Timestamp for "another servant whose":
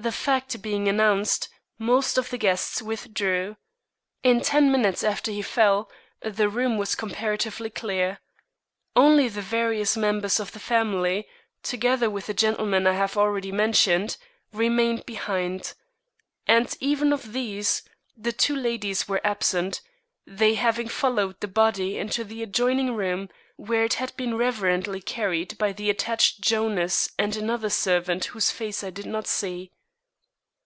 27.36-28.52